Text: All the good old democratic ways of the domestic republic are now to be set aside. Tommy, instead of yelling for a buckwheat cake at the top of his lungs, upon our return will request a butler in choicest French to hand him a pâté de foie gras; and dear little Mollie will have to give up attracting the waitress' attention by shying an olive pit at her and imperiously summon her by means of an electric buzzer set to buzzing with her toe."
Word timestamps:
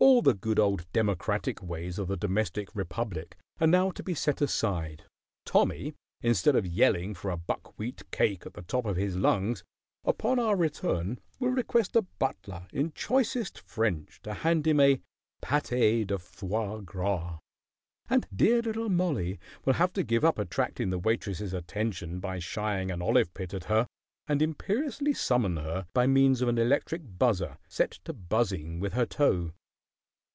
All 0.00 0.20
the 0.20 0.34
good 0.34 0.58
old 0.58 0.84
democratic 0.92 1.62
ways 1.62 1.98
of 1.98 2.08
the 2.08 2.16
domestic 2.18 2.74
republic 2.76 3.38
are 3.58 3.66
now 3.66 3.90
to 3.92 4.02
be 4.02 4.12
set 4.12 4.42
aside. 4.42 5.04
Tommy, 5.46 5.94
instead 6.20 6.54
of 6.54 6.66
yelling 6.66 7.14
for 7.14 7.30
a 7.30 7.38
buckwheat 7.38 8.10
cake 8.10 8.44
at 8.44 8.52
the 8.52 8.60
top 8.60 8.84
of 8.84 8.96
his 8.96 9.16
lungs, 9.16 9.64
upon 10.04 10.38
our 10.38 10.56
return 10.56 11.20
will 11.38 11.52
request 11.52 11.96
a 11.96 12.02
butler 12.02 12.66
in 12.70 12.92
choicest 12.92 13.58
French 13.58 14.20
to 14.22 14.34
hand 14.34 14.66
him 14.66 14.78
a 14.78 15.00
pâté 15.42 16.06
de 16.06 16.18
foie 16.18 16.80
gras; 16.82 17.38
and 18.10 18.26
dear 18.34 18.60
little 18.60 18.90
Mollie 18.90 19.38
will 19.64 19.74
have 19.74 19.94
to 19.94 20.02
give 20.02 20.22
up 20.24 20.38
attracting 20.38 20.90
the 20.90 20.98
waitress' 20.98 21.54
attention 21.54 22.20
by 22.20 22.38
shying 22.38 22.90
an 22.90 23.00
olive 23.00 23.32
pit 23.32 23.54
at 23.54 23.64
her 23.64 23.86
and 24.26 24.42
imperiously 24.42 25.14
summon 25.14 25.56
her 25.56 25.86
by 25.94 26.06
means 26.06 26.42
of 26.42 26.48
an 26.48 26.58
electric 26.58 27.00
buzzer 27.18 27.56
set 27.70 27.92
to 28.04 28.12
buzzing 28.12 28.78
with 28.78 28.92
her 28.92 29.06
toe." 29.06 29.52